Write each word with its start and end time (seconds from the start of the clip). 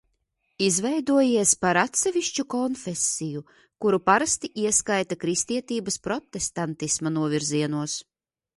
Izveidojies 0.67 1.51
par 1.65 1.79
atsevišķu 1.81 2.45
konfesiju, 2.53 3.43
kuru 3.85 4.01
parasti 4.11 4.51
ieskaita 4.63 5.21
kristietības 5.27 6.01
protestantisma 6.11 7.17
novirzienos. 7.21 7.99